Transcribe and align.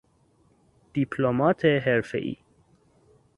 دیپلمات 0.93 1.65
حرفهای 1.65 2.37